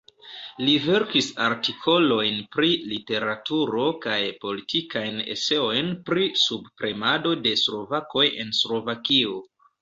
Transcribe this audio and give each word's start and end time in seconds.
Li 0.67 0.71
verkis 0.83 1.25
artikolojn 1.47 2.39
pri 2.55 2.69
literaturo 2.93 3.83
kaj 4.05 4.17
politikajn 4.47 5.21
eseojn 5.35 5.93
pri 6.09 6.25
subpremado 6.45 7.35
de 7.45 7.55
slovakoj 7.67 8.27
en 8.47 8.51
Slovakio. 8.63 9.39